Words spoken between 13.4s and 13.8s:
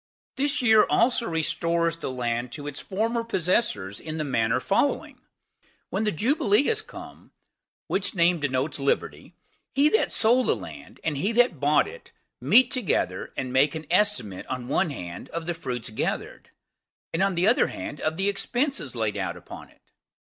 make